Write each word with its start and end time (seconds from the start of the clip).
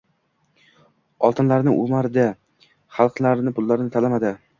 Oltinlarni 1.27 1.73
oʻmarmadi, 1.81 2.23
xalqni 2.97 3.55
pullarini 3.61 3.95
talamadi. 3.99 4.33